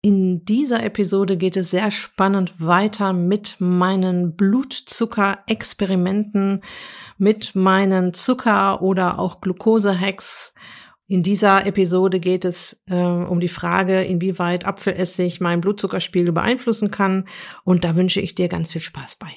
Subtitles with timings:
[0.00, 6.62] In dieser Episode geht es sehr spannend weiter mit meinen Blutzucker-Experimenten,
[7.16, 10.54] mit meinen Zucker- oder auch Glucose-Hacks.
[11.08, 17.24] In dieser Episode geht es äh, um die Frage, inwieweit Apfelessig meinen Blutzuckerspiegel beeinflussen kann.
[17.64, 19.32] Und da wünsche ich dir ganz viel Spaß bei.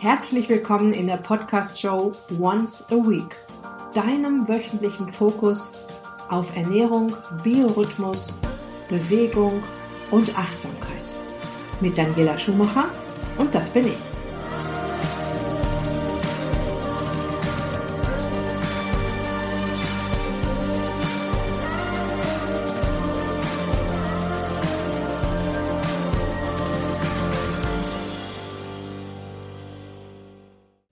[0.00, 3.34] Herzlich willkommen in der Podcast-Show Once a Week,
[3.94, 5.72] deinem wöchentlichen Fokus
[6.28, 8.38] auf Ernährung, Biorhythmus,
[8.88, 9.62] Bewegung
[10.10, 10.90] und Achtsamkeit.
[11.80, 12.86] Mit Daniela Schumacher
[13.38, 14.14] und das bin ich.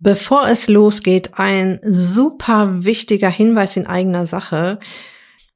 [0.04, 4.80] Bevor es losgeht, ein super wichtiger Hinweis in eigener Sache.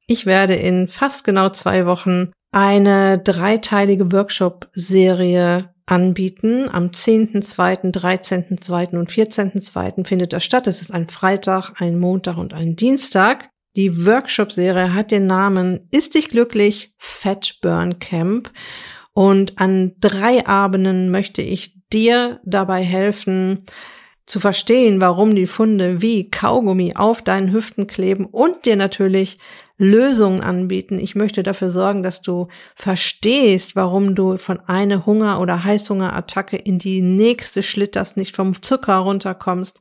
[0.07, 6.69] Ich werde in fast genau zwei Wochen eine dreiteilige Workshop-Serie anbieten.
[6.69, 8.97] Am 10.2., 13.2.
[8.97, 10.05] und 14.2.
[10.05, 10.65] findet das statt.
[10.67, 13.49] Es ist ein Freitag, ein Montag und ein Dienstag.
[13.75, 16.93] Die Workshop-Serie hat den Namen Ist dich glücklich?
[16.97, 18.51] Fat Burn Camp.
[19.11, 23.65] Und an drei Abenden möchte ich dir dabei helfen,
[24.25, 29.37] zu verstehen, warum die Funde wie Kaugummi auf deinen Hüften kleben und dir natürlich
[29.77, 30.99] Lösungen anbieten.
[30.99, 36.79] Ich möchte dafür sorgen, dass du verstehst, warum du von einer Hunger- oder Heißhungerattacke in
[36.79, 39.79] die nächste schlitterst, nicht vom Zucker runterkommst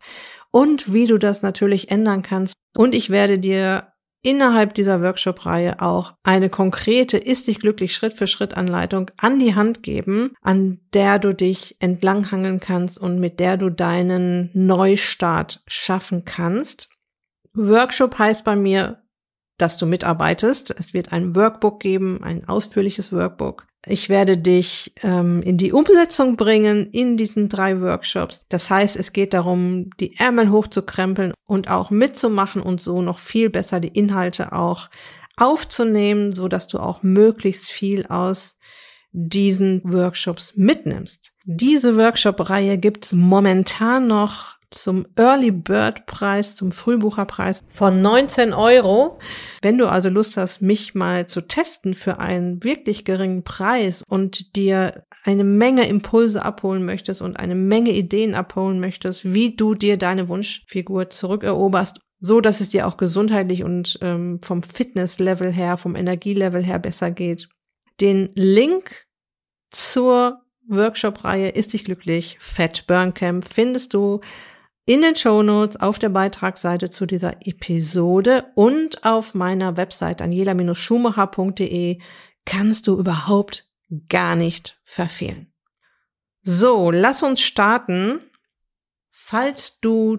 [0.51, 2.55] und wie du das natürlich ändern kannst.
[2.77, 8.27] Und ich werde dir innerhalb dieser Workshop-Reihe auch eine konkrete Ist dich glücklich Schritt für
[8.27, 13.57] Schritt Anleitung an die Hand geben, an der du dich entlanghangeln kannst und mit der
[13.57, 16.89] du deinen Neustart schaffen kannst.
[17.55, 19.03] Workshop heißt bei mir
[19.59, 20.75] dass du mitarbeitest.
[20.79, 23.67] Es wird ein Workbook geben, ein ausführliches Workbook.
[23.89, 28.45] Ich werde dich ähm, in die Umsetzung bringen in diesen drei Workshops.
[28.49, 33.49] Das heißt, es geht darum, die Ärmel hochzukrempeln und auch mitzumachen und so noch viel
[33.49, 34.91] besser die Inhalte auch
[35.37, 38.59] aufzunehmen, so dass du auch möglichst viel aus
[39.13, 41.33] diesen Workshops mitnimmst.
[41.45, 49.19] Diese Workshop-Reihe gibt's momentan noch zum Early Bird Preis, zum Frühbucherpreis von 19 Euro.
[49.63, 54.57] Wenn du also Lust hast, mich mal zu testen für einen wirklich geringen Preis und
[54.57, 59.97] dir eine Menge Impulse abholen möchtest und eine Menge Ideen abholen möchtest, wie du dir
[59.97, 65.97] deine Wunschfigur zurückeroberst, so dass es dir auch gesundheitlich und ähm, vom Fitnesslevel her, vom
[65.97, 67.49] Energielevel her besser geht.
[68.01, 69.07] Den Link
[69.71, 74.21] zur Workshop-Reihe Ist dich glücklich, Fat Burn Camp findest du
[74.87, 81.99] in den Show Notes auf der Beitragsseite zu dieser Episode und auf meiner Website daniela-schumacher.de
[82.45, 83.69] kannst du überhaupt
[84.09, 85.53] gar nicht verfehlen.
[86.43, 88.21] So, lass uns starten.
[89.09, 90.19] Falls du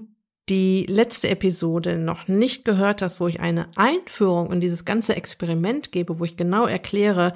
[0.49, 5.93] die letzte Episode noch nicht gehört hast, wo ich eine Einführung in dieses ganze Experiment
[5.93, 7.33] gebe, wo ich genau erkläre,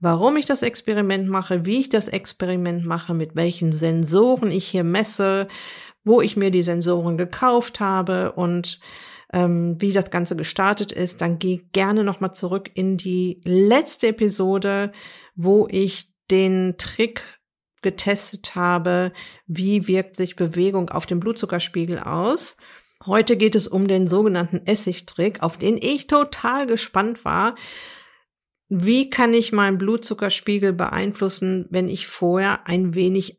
[0.00, 4.84] warum ich das Experiment mache, wie ich das Experiment mache, mit welchen Sensoren ich hier
[4.84, 5.48] messe,
[6.04, 8.78] wo ich mir die Sensoren gekauft habe und
[9.32, 14.92] ähm, wie das Ganze gestartet ist, dann geh gerne nochmal zurück in die letzte Episode,
[15.34, 17.22] wo ich den Trick
[17.82, 19.12] getestet habe,
[19.46, 22.56] wie wirkt sich Bewegung auf den Blutzuckerspiegel aus.
[23.04, 27.54] Heute geht es um den sogenannten Essigtrick, auf den ich total gespannt war.
[28.68, 33.38] Wie kann ich meinen Blutzuckerspiegel beeinflussen, wenn ich vorher ein wenig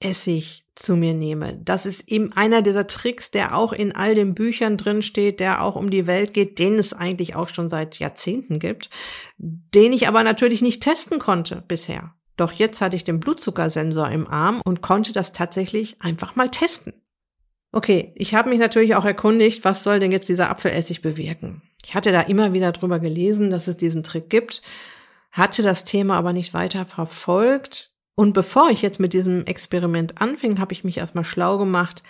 [0.00, 1.58] Apfelessig zu mir nehme.
[1.64, 5.62] Das ist eben einer dieser Tricks, der auch in all den Büchern drin steht, der
[5.62, 8.90] auch um die Welt geht, den es eigentlich auch schon seit Jahrzehnten gibt,
[9.38, 12.14] den ich aber natürlich nicht testen konnte bisher.
[12.36, 16.92] Doch jetzt hatte ich den Blutzuckersensor im Arm und konnte das tatsächlich einfach mal testen.
[17.72, 21.62] Okay, ich habe mich natürlich auch erkundigt, was soll denn jetzt dieser Apfelessig bewirken?
[21.84, 24.62] Ich hatte da immer wieder drüber gelesen, dass es diesen Trick gibt,
[25.32, 30.58] hatte das Thema aber nicht weiter verfolgt und bevor ich jetzt mit diesem Experiment anfing,
[30.58, 32.02] habe ich mich erstmal schlau gemacht,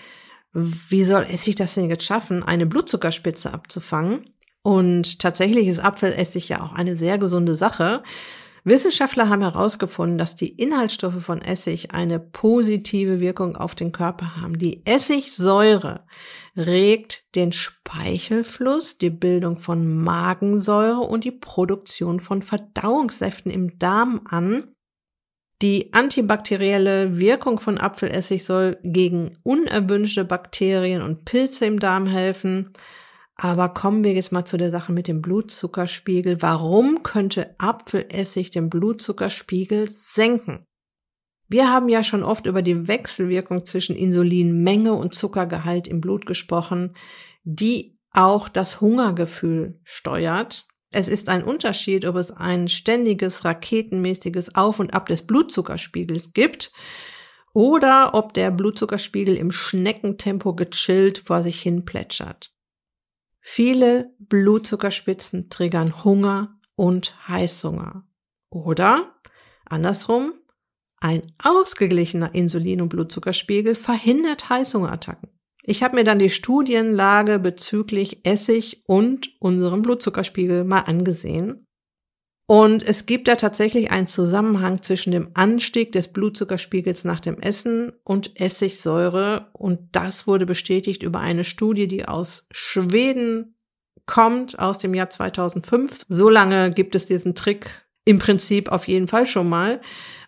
[0.55, 4.31] wie soll es sich das denn jetzt schaffen, eine Blutzuckerspitze abzufangen?
[4.63, 8.03] Und tatsächlich ist Apfelessig ja auch eine sehr gesunde Sache.
[8.65, 14.59] Wissenschaftler haben herausgefunden, dass die Inhaltsstoffe von Essig eine positive Wirkung auf den Körper haben.
[14.59, 16.07] Die Essigsäure
[16.57, 24.75] regt den Speichelfluss, die Bildung von Magensäure und die Produktion von Verdauungssäften im Darm an
[25.61, 32.73] die antibakterielle Wirkung von Apfelessig soll gegen unerwünschte Bakterien und Pilze im Darm helfen.
[33.35, 36.43] Aber kommen wir jetzt mal zu der Sache mit dem Blutzuckerspiegel.
[36.43, 40.65] Warum könnte Apfelessig den Blutzuckerspiegel senken?
[41.49, 46.95] Wir haben ja schon oft über die Wechselwirkung zwischen Insulinmenge und Zuckergehalt im Blut gesprochen,
[47.43, 50.67] die auch das Hungergefühl steuert.
[50.91, 56.73] Es ist ein Unterschied, ob es ein ständiges, raketenmäßiges Auf und Ab des Blutzuckerspiegels gibt
[57.53, 62.55] oder ob der Blutzuckerspiegel im Schneckentempo gechillt vor sich hin plätschert.
[63.41, 68.07] Viele Blutzuckerspitzen triggern Hunger und Heißhunger.
[68.51, 69.15] Oder
[69.67, 70.35] andersrum,
[71.01, 75.38] ein ausgeglichener Insulin- und Blutzuckerspiegel verhindert Heißhungerattacken.
[75.63, 81.67] Ich habe mir dann die Studienlage bezüglich Essig und unserem Blutzuckerspiegel mal angesehen.
[82.51, 87.93] Und es gibt da tatsächlich einen Zusammenhang zwischen dem Anstieg des Blutzuckerspiegels nach dem Essen
[88.05, 89.51] und Essigsäure.
[89.53, 93.59] Und das wurde bestätigt über eine Studie, die aus Schweden
[94.07, 96.07] kommt, aus dem Jahr 2005.
[96.09, 99.83] So lange gibt es diesen Trick im Prinzip auf jeden Fall schon mal.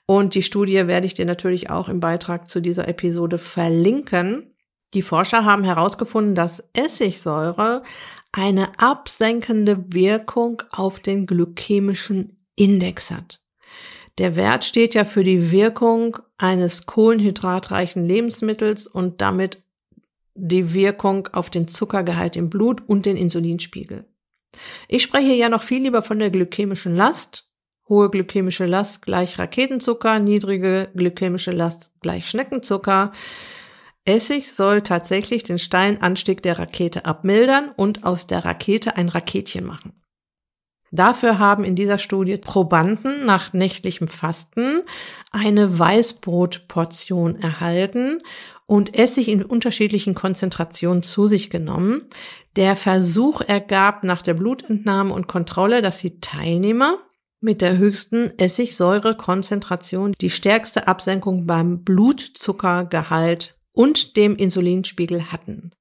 [0.04, 4.54] Und die Studie werde ich dir natürlich auch im Beitrag zu dieser Episode verlinken.
[4.94, 7.82] Die Forscher haben herausgefunden, dass Essigsäure
[8.32, 13.40] eine absenkende Wirkung auf den glykämischen Index hat.
[14.18, 19.62] Der Wert steht ja für die Wirkung eines kohlenhydratreichen Lebensmittels und damit
[20.34, 24.04] die Wirkung auf den Zuckergehalt im Blut und den Insulinspiegel.
[24.88, 27.48] Ich spreche ja noch viel lieber von der glykämischen Last.
[27.88, 33.12] Hohe glykämische Last gleich Raketenzucker, niedrige glykämische Last gleich Schneckenzucker.
[34.04, 39.64] Essig soll tatsächlich den steilen Anstieg der Rakete abmildern und aus der Rakete ein Raketchen
[39.64, 39.92] machen.
[40.92, 44.82] Dafür haben in dieser Studie Probanden nach nächtlichem Fasten
[45.30, 48.22] eine Weißbrotportion erhalten
[48.66, 52.08] und Essig in unterschiedlichen Konzentrationen zu sich genommen.
[52.56, 56.98] Der Versuch ergab nach der Blutentnahme und Kontrolle, dass die Teilnehmer
[57.40, 65.72] mit der höchsten Essigsäurekonzentration die stärkste Absenkung beim Blutzuckergehalt und dem Insulinspiegel hatten.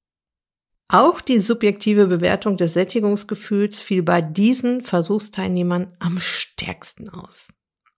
[0.88, 7.48] Auch die subjektive Bewertung des Sättigungsgefühls fiel bei diesen Versuchsteilnehmern am stärksten aus.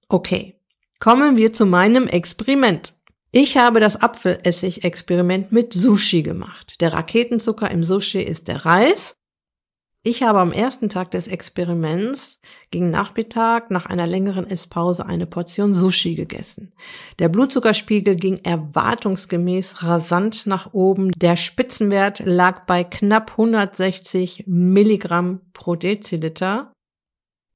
[0.09, 0.59] Okay,
[0.99, 2.93] kommen wir zu meinem Experiment.
[3.31, 6.81] Ich habe das Apfelessig-Experiment mit Sushi gemacht.
[6.81, 9.15] Der Raketenzucker im Sushi ist der Reis
[10.03, 12.39] ich habe am ersten Tag des Experiments
[12.71, 16.71] gegen Nachmittag nach einer längeren Esspause eine Portion Sushi gegessen.
[17.19, 21.11] Der Blutzuckerspiegel ging erwartungsgemäß rasant nach oben.
[21.11, 26.73] Der Spitzenwert lag bei knapp 160 Milligramm pro Deziliter.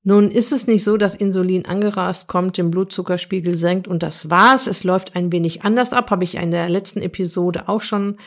[0.04, 4.68] Nun ist es nicht so, dass Insulin angerast kommt, den Blutzuckerspiegel senkt und das war's.
[4.68, 8.18] Es läuft ein wenig anders ab, habe ich in der letzten Episode auch schon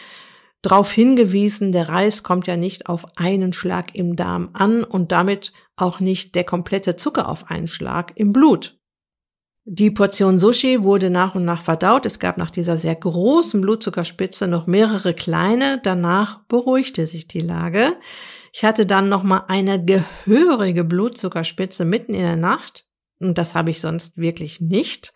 [0.62, 5.52] darauf hingewiesen, der Reis kommt ja nicht auf einen Schlag im Darm an und damit
[5.76, 8.78] auch nicht der komplette Zucker auf einen Schlag im Blut.
[9.70, 12.06] Die Portion Sushi wurde nach und nach verdaut.
[12.06, 15.78] Es gab nach dieser sehr großen Blutzuckerspitze noch mehrere kleine.
[15.84, 17.96] Danach beruhigte sich die Lage.
[18.54, 22.86] Ich hatte dann noch mal eine gehörige Blutzuckerspitze mitten in der Nacht.
[23.20, 25.12] Und das habe ich sonst wirklich nicht,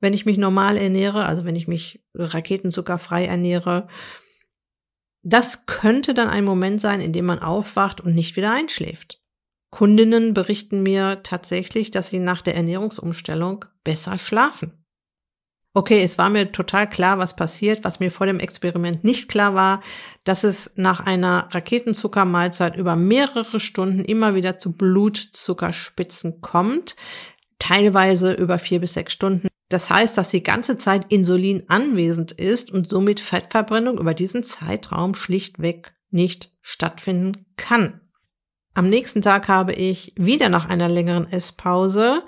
[0.00, 3.88] wenn ich mich normal ernähre, also wenn ich mich raketenzuckerfrei ernähre.
[5.28, 9.20] Das könnte dann ein Moment sein, in dem man aufwacht und nicht wieder einschläft.
[9.72, 14.84] Kundinnen berichten mir tatsächlich, dass sie nach der Ernährungsumstellung besser schlafen.
[15.74, 17.82] Okay, es war mir total klar, was passiert.
[17.82, 19.82] Was mir vor dem Experiment nicht klar war,
[20.22, 26.94] dass es nach einer Raketenzuckermahlzeit über mehrere Stunden immer wieder zu Blutzuckerspitzen kommt,
[27.58, 29.48] teilweise über vier bis sechs Stunden.
[29.68, 35.14] Das heißt, dass die ganze Zeit Insulin anwesend ist und somit Fettverbrennung über diesen Zeitraum
[35.14, 38.00] schlichtweg nicht stattfinden kann.
[38.74, 42.22] Am nächsten Tag habe ich wieder nach einer längeren Esspause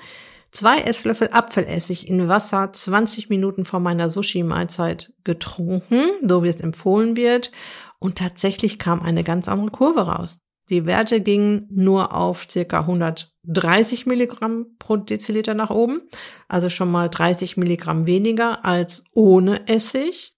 [0.51, 7.17] zwei Esslöffel Apfelessig in Wasser 20 Minuten vor meiner Sushi-Mahlzeit getrunken, so wie es empfohlen
[7.17, 7.53] wird.
[7.99, 10.41] Und tatsächlich kam eine ganz andere Kurve raus.
[10.71, 16.03] Die Werte gingen nur auf circa 130 Milligramm pro Deziliter nach oben,
[16.47, 20.35] also schon mal 30 Milligramm weniger als ohne Essig.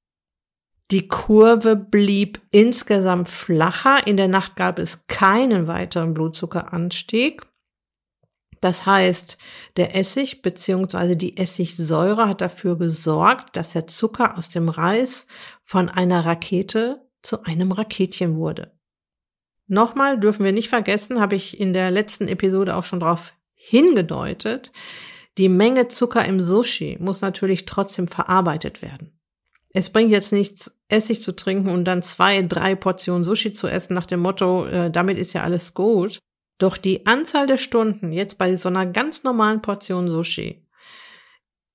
[0.90, 4.06] Die Kurve blieb insgesamt flacher.
[4.06, 7.42] In der Nacht gab es keinen weiteren Blutzuckeranstieg.
[8.60, 9.38] Das heißt,
[9.76, 11.14] der Essig bzw.
[11.14, 15.26] die Essigsäure hat dafür gesorgt, dass der Zucker aus dem Reis
[15.62, 18.72] von einer Rakete zu einem Raketchen wurde.
[19.70, 24.72] Nochmal dürfen wir nicht vergessen, habe ich in der letzten Episode auch schon drauf hingedeutet,
[25.38, 29.12] die Menge Zucker im Sushi muss natürlich trotzdem verarbeitet werden.
[29.72, 33.94] Es bringt jetzt nichts, Essig zu trinken und dann zwei, drei Portionen Sushi zu essen
[33.94, 36.18] nach dem Motto, äh, damit ist ja alles gut.
[36.58, 40.66] Doch die Anzahl der Stunden jetzt bei so einer ganz normalen Portion Sushi,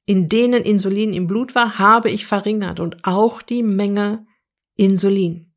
[0.05, 4.27] in denen Insulin im Blut war, habe ich verringert und auch die Menge
[4.75, 5.54] Insulin.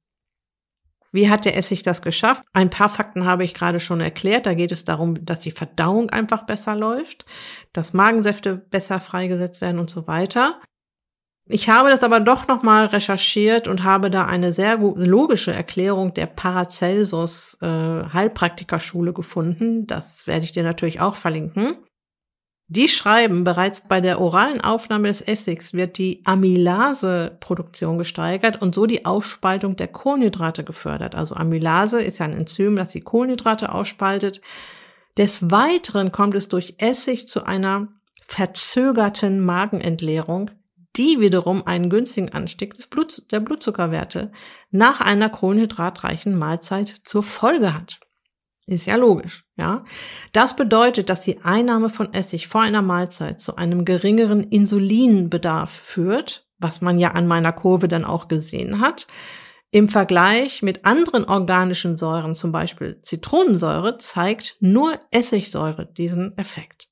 [1.12, 2.44] Wie hat der Essig das geschafft?
[2.52, 4.46] Ein paar Fakten habe ich gerade schon erklärt.
[4.46, 7.24] Da geht es darum, dass die Verdauung einfach besser läuft,
[7.72, 10.60] dass Magensäfte besser freigesetzt werden und so weiter.
[11.50, 16.26] Ich habe das aber doch nochmal recherchiert und habe da eine sehr logische Erklärung der
[16.26, 19.86] Paracelsus äh, Heilpraktikerschule gefunden.
[19.86, 21.78] Das werde ich dir natürlich auch verlinken.
[22.70, 28.84] Die schreiben, bereits bei der oralen Aufnahme des Essigs wird die Amylase-Produktion gesteigert und so
[28.84, 31.14] die Aufspaltung der Kohlenhydrate gefördert.
[31.14, 34.42] Also Amylase ist ja ein Enzym, das die Kohlenhydrate ausspaltet.
[35.16, 37.88] Des Weiteren kommt es durch Essig zu einer
[38.26, 40.50] verzögerten Magenentleerung,
[40.94, 44.30] die wiederum einen günstigen Anstieg des Blut, der Blutzuckerwerte
[44.70, 47.98] nach einer kohlenhydratreichen Mahlzeit zur Folge hat.
[48.68, 49.82] Ist ja logisch, ja.
[50.32, 56.46] Das bedeutet, dass die Einnahme von Essig vor einer Mahlzeit zu einem geringeren Insulinbedarf führt,
[56.58, 59.06] was man ja an meiner Kurve dann auch gesehen hat.
[59.70, 66.90] Im Vergleich mit anderen organischen Säuren, zum Beispiel Zitronensäure, zeigt nur Essigsäure diesen Effekt.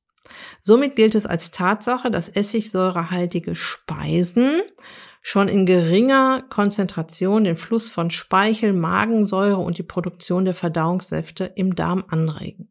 [0.63, 4.63] Somit gilt es als Tatsache, dass essigsäurehaltige Speisen
[5.29, 11.75] schon in geringer Konzentration den Fluss von Speichel, Magensäure und die Produktion der Verdauungssäfte im
[11.75, 12.69] Darm anregen.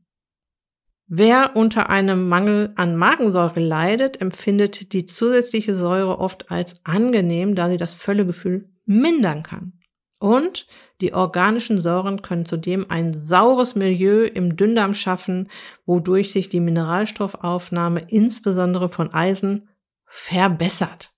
[1.06, 7.70] Wer unter einem Mangel an Magensäure leidet, empfindet die zusätzliche Säure oft als angenehm, da
[7.70, 9.74] sie das Völlegefühl mindern kann.
[10.18, 10.66] Und
[11.02, 15.50] die organischen Säuren können zudem ein saures Milieu im Dünndarm schaffen,
[15.86, 19.68] wodurch sich die Mineralstoffaufnahme insbesondere von Eisen
[20.06, 21.15] verbessert.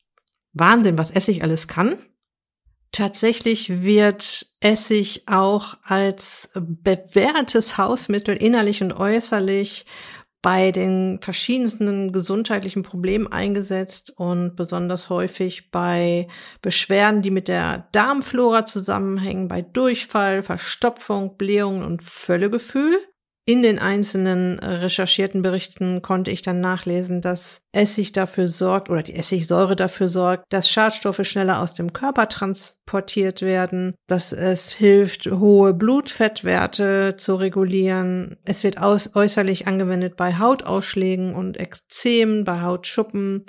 [0.59, 1.97] Wahnsinn, was Essig alles kann.
[2.91, 9.85] Tatsächlich wird Essig auch als bewährtes Hausmittel innerlich und äußerlich
[10.41, 16.27] bei den verschiedensten gesundheitlichen Problemen eingesetzt und besonders häufig bei
[16.61, 22.97] Beschwerden, die mit der Darmflora zusammenhängen, bei Durchfall, Verstopfung, Blähungen und Völlegefühl.
[23.49, 29.15] In den einzelnen recherchierten Berichten konnte ich dann nachlesen, dass Essig dafür sorgt oder die
[29.15, 35.73] Essigsäure dafür sorgt, dass Schadstoffe schneller aus dem Körper transportiert werden, dass es hilft, hohe
[35.73, 38.35] Blutfettwerte zu regulieren.
[38.43, 43.45] Es wird aus, äußerlich angewendet bei Hautausschlägen und Ekzemen, bei Hautschuppen,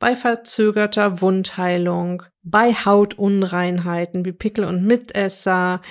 [0.00, 5.82] bei verzögerter Wundheilung, bei Hautunreinheiten wie Pickel und Mitesser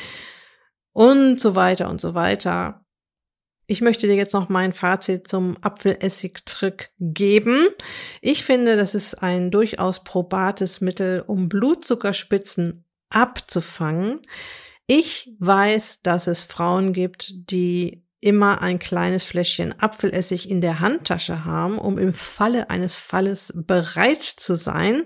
[0.91, 2.82] und so weiter und so weiter.
[3.65, 7.69] Ich möchte dir jetzt noch mein Fazit zum Apfelessig-Trick geben.
[8.21, 14.19] Ich finde, das ist ein durchaus probates Mittel, um Blutzuckerspitzen abzufangen.
[14.85, 21.45] Ich weiß, dass es Frauen gibt, die immer ein kleines Fläschchen Apfelessig in der Handtasche
[21.45, 25.03] haben, um im Falle eines Falles bereit zu sein.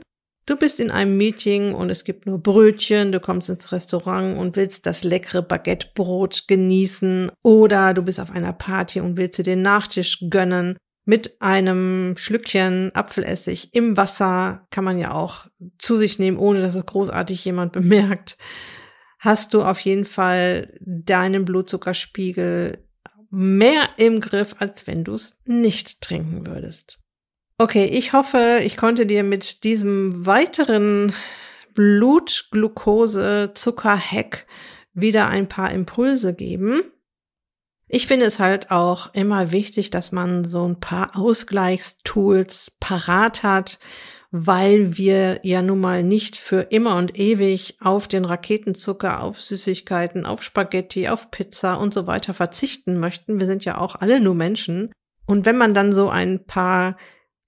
[0.48, 4.56] Du bist in einem Meeting und es gibt nur Brötchen, du kommst ins Restaurant und
[4.56, 9.62] willst das leckere Baguettebrot genießen oder du bist auf einer Party und willst dir den
[9.62, 10.78] Nachtisch gönnen.
[11.04, 16.76] Mit einem Schlückchen Apfelessig im Wasser kann man ja auch zu sich nehmen, ohne dass
[16.76, 18.38] es großartig jemand bemerkt.
[19.20, 22.88] Hast du auf jeden Fall deinen Blutzuckerspiegel
[23.30, 27.02] mehr im Griff, als wenn du es nicht trinken würdest.
[27.60, 31.14] Okay, ich hoffe, ich konnte dir mit diesem weiteren
[31.74, 34.46] Blutglucose-Zucker-Hack
[34.94, 36.84] wieder ein paar Impulse geben.
[37.88, 43.80] Ich finde es halt auch immer wichtig, dass man so ein paar Ausgleichstools parat hat,
[44.30, 50.28] weil wir ja nun mal nicht für immer und ewig auf den Raketenzucker, auf Süßigkeiten,
[50.28, 53.40] auf Spaghetti, auf Pizza und so weiter verzichten möchten.
[53.40, 54.92] Wir sind ja auch alle nur Menschen.
[55.26, 56.98] Und wenn man dann so ein paar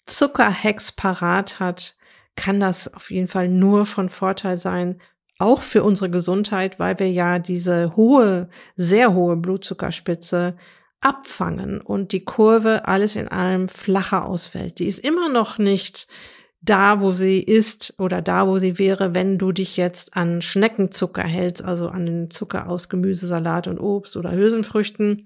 [0.10, 1.96] Zuckerhacks parat hat,
[2.36, 5.02] kann das auf jeden Fall nur von Vorteil sein,
[5.40, 10.56] auch für unsere Gesundheit, weil wir ja diese hohe, sehr hohe Blutzuckerspitze
[11.02, 14.80] abfangen und die Kurve alles in allem flacher ausfällt.
[14.80, 16.08] Die ist immer noch nicht
[16.62, 21.24] da, wo sie ist oder da, wo sie wäre, wenn du dich jetzt an Schneckenzucker
[21.24, 25.26] hältst, also an den Zucker aus Gemüse, Salat und Obst oder Hülsenfrüchten,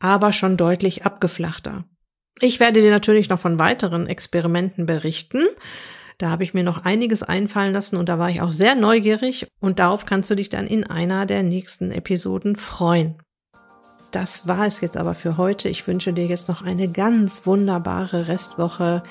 [0.00, 1.84] aber schon deutlich abgeflachter.
[2.40, 5.46] Ich werde dir natürlich noch von weiteren Experimenten berichten.
[6.18, 9.46] Da habe ich mir noch einiges einfallen lassen und da war ich auch sehr neugierig
[9.60, 13.16] und darauf kannst du dich dann in einer der nächsten Episoden freuen.
[14.10, 15.68] Das war es jetzt aber für heute.
[15.68, 19.02] Ich wünsche dir jetzt noch eine ganz wunderbare Restwoche.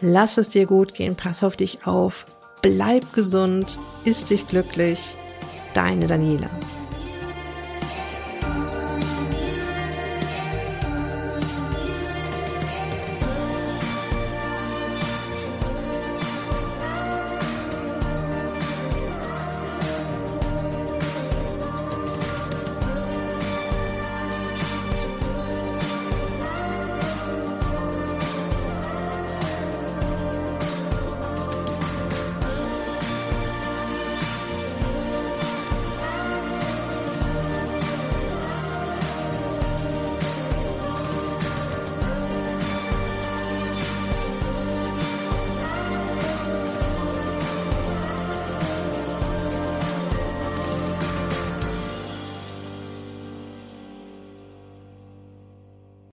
[0.00, 2.26] Lass es dir gut gehen, pass auf dich auf
[2.62, 5.00] bleib gesund, ist dich glücklich,
[5.74, 6.50] deine Daniela.